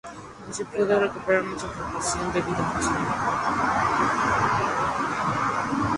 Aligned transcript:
No 0.47 0.51
se 0.55 0.65
puede 0.65 0.97
recuperar 0.99 1.43
mucha 1.43 1.67
información 1.67 2.33
de 2.33 2.41
su 2.41 2.47
vida 2.47 2.73
personal. 2.73 3.05